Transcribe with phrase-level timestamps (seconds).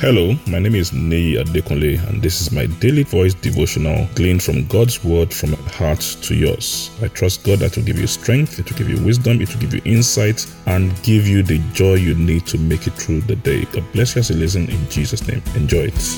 [0.00, 4.64] Hello, my name is Nii Adekunle, and this is my daily voice devotional gleaned from
[4.66, 6.90] God's word from my heart to yours.
[7.02, 9.60] I trust God that will give you strength, it will give you wisdom, it will
[9.60, 13.36] give you insight, and give you the joy you need to make it through the
[13.36, 13.66] day.
[13.72, 15.42] God bless you as you listen in Jesus' name.
[15.54, 16.16] Enjoy it.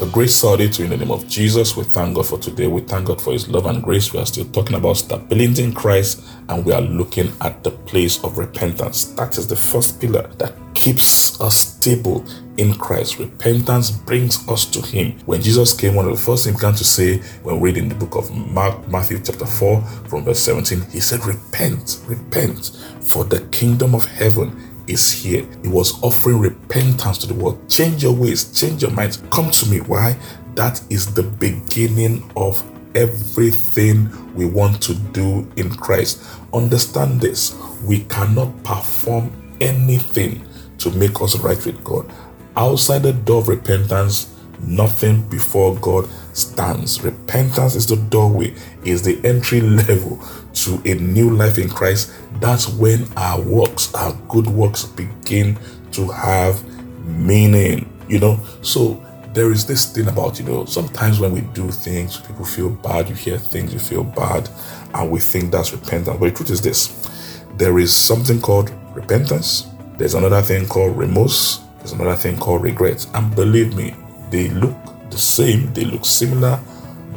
[0.00, 1.76] A great Saturday to you in the name of Jesus.
[1.76, 2.68] We thank God for today.
[2.68, 4.14] We thank God for His love and grace.
[4.14, 8.24] We are still talking about stability in Christ and we are looking at the place
[8.24, 9.04] of repentance.
[9.12, 12.24] That is the first pillar that keeps us stable
[12.56, 13.18] in Christ.
[13.18, 15.18] Repentance brings us to Him.
[15.26, 17.94] When Jesus came, one of the first things he began to say when reading the
[17.94, 22.70] book of Mark, Matthew chapter 4, from verse 17, He said, Repent, repent,
[23.00, 25.46] for the kingdom of heaven is here.
[25.62, 27.68] He was offering repentance to the world.
[27.68, 29.22] Change your ways, change your minds.
[29.30, 29.80] Come to me.
[29.80, 30.16] Why?
[30.54, 32.62] That is the beginning of
[32.94, 36.22] everything we want to do in Christ.
[36.52, 37.58] Understand this.
[37.82, 40.46] We cannot perform anything
[40.84, 42.10] to make us right with God.
[42.56, 47.02] Outside the door of repentance, nothing before God stands.
[47.02, 50.22] Repentance is the doorway, is the entry level
[50.54, 52.12] to a new life in Christ.
[52.34, 55.58] That's when our works, our good works begin
[55.92, 56.62] to have
[57.04, 58.38] meaning, you know.
[58.62, 62.70] So there is this thing about, you know, sometimes when we do things, people feel
[62.70, 64.48] bad, you hear things, you feel bad,
[64.94, 66.18] and we think that's repentance.
[66.18, 67.10] But the truth is this
[67.56, 69.66] there is something called repentance,
[69.96, 73.06] there's another thing called remorse, there's another thing called regret.
[73.14, 73.94] And believe me,
[74.30, 74.76] they look
[75.10, 76.60] the same, they look similar,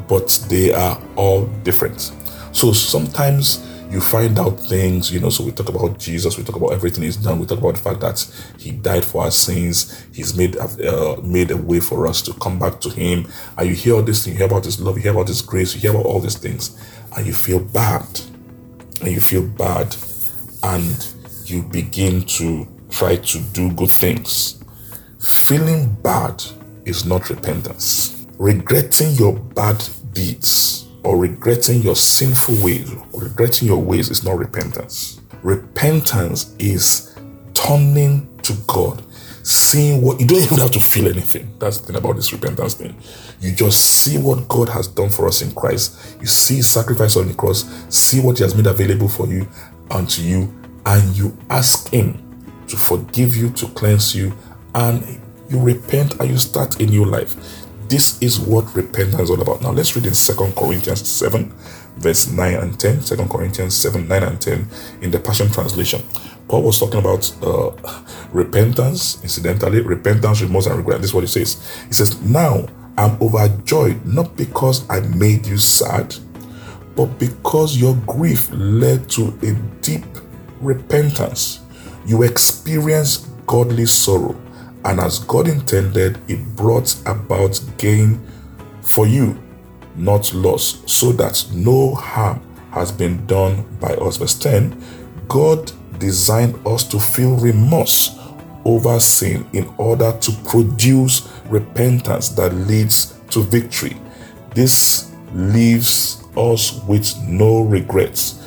[0.07, 2.11] but they are all different.
[2.51, 5.29] So sometimes you find out things, you know.
[5.29, 7.81] So we talk about Jesus, we talk about everything He's done, we talk about the
[7.81, 8.25] fact that
[8.57, 12.59] He died for our sins, He's made uh, made a way for us to come
[12.59, 13.27] back to Him.
[13.57, 15.41] And you hear all this thing, you hear about His love, you hear about His
[15.41, 16.77] grace, you hear about all these things,
[17.15, 18.05] and you feel bad,
[19.01, 19.95] and you feel bad,
[20.63, 21.07] and
[21.49, 24.57] you begin to try to do good things
[25.19, 26.43] Feeling bad
[26.85, 28.27] is not repentance.
[28.37, 35.21] Regretting your bad deeds or regretting your sinful ways regretting your ways is not repentance.
[35.43, 37.15] Repentance is
[37.53, 39.03] turning to God,
[39.43, 41.53] seeing what you don't even have to feel anything.
[41.59, 42.95] That's the thing about this repentance thing.
[43.41, 46.17] You just see what God has done for us in Christ.
[46.21, 49.47] You see sacrifice on the cross, see what He has made available for you
[49.91, 50.53] unto you,
[50.87, 52.23] and you ask Him
[52.67, 54.33] to forgive you, to cleanse you,
[54.73, 57.35] and you repent and you start a new life.
[57.89, 59.61] This is what repentance is all about.
[59.61, 61.53] Now let's read in Second Corinthians 7,
[61.97, 63.01] verse 9 and 10.
[63.01, 64.67] 2 Corinthians 7, 9 and 10
[65.01, 66.01] in the Passion Translation.
[66.47, 67.71] Paul was talking about uh,
[68.31, 71.01] repentance, incidentally, repentance, remorse, and regret.
[71.01, 71.83] This is what he says.
[71.87, 72.65] He says, Now
[72.97, 76.15] I'm overjoyed, not because I made you sad,
[76.95, 80.05] but because your grief led to a deep
[80.61, 81.59] repentance.
[82.05, 84.35] You experience godly sorrow
[84.87, 88.25] and as God intended, it brought about gain
[88.81, 89.37] for you,
[89.97, 92.41] not loss, so that no harm
[92.71, 94.15] has been done by us.
[94.15, 94.81] Verse 10
[95.27, 98.17] God designed us to feel remorse
[98.63, 103.97] over sin in order to produce repentance that leads to victory.
[104.55, 108.46] This leaves us with no regrets,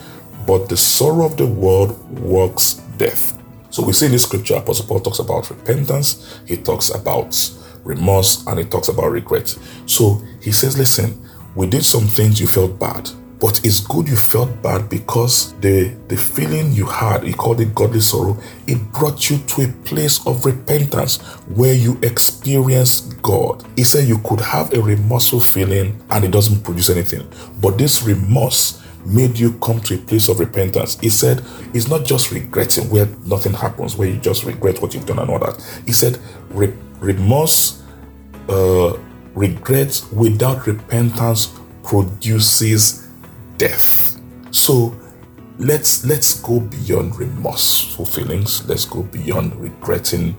[0.51, 3.41] but the sorrow of the world works death.
[3.71, 7.39] So we see in this scripture, Apostle Paul talks about repentance, he talks about
[7.85, 9.57] remorse, and he talks about regret.
[9.87, 11.25] So he says, listen,
[11.55, 13.09] we did some things you felt bad,
[13.41, 17.73] but it's good you felt bad because the the feeling you had, he called it
[17.73, 18.37] godly sorrow,
[18.67, 23.65] it brought you to a place of repentance where you experienced God.
[23.77, 27.31] He said you could have a remorseful feeling and it doesn't produce anything,
[27.61, 30.99] but this remorse made you come to a place of repentance.
[31.01, 35.07] He said, it's not just regretting where nothing happens, where you just regret what you've
[35.07, 35.83] done and all that.
[35.87, 36.19] He said,
[36.51, 37.83] remorse,
[38.49, 38.99] uh,
[39.35, 41.53] regret without repentance
[41.83, 43.09] produces
[43.57, 44.21] death.
[44.51, 44.95] So
[45.59, 48.67] let's let's go beyond remorseful feelings.
[48.69, 50.35] Let's go beyond regretting.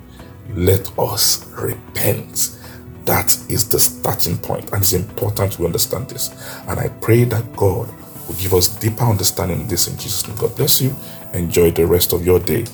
[0.53, 2.57] Let us repent.
[3.05, 6.29] That is the starting point, and it's important to understand this.
[6.67, 7.89] And I pray that God
[8.31, 10.37] will give us deeper understanding of this in Jesus' name.
[10.37, 10.95] God bless you.
[11.33, 12.65] Enjoy the rest of your day.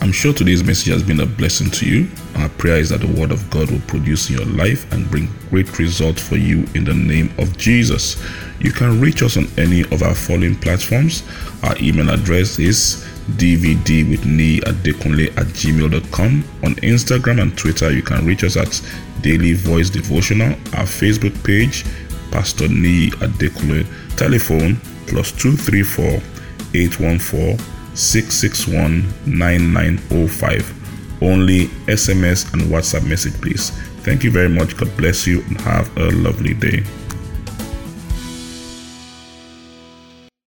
[0.00, 2.10] I'm sure today's message has been a blessing to you.
[2.36, 5.28] Our prayer is that the Word of God will produce in your life and bring
[5.48, 8.22] great results for you in the name of Jesus.
[8.60, 11.22] You can reach us on any of our following platforms.
[11.62, 14.20] Our email address is dvd with
[14.68, 16.44] at dekunle at gmail.com.
[16.64, 18.80] On Instagram and Twitter, you can reach us at
[19.22, 20.52] Daily Voice Devotional.
[20.74, 21.84] Our Facebook page,
[22.30, 23.86] Pastor Nii Adekunle.
[24.16, 24.76] Telephone
[25.06, 26.20] plus 234
[26.74, 27.58] 814
[27.94, 30.86] 661 9905
[31.22, 33.70] only SMS and WhatsApp message, please.
[34.04, 34.76] Thank you very much.
[34.76, 36.84] God bless you and have a lovely day.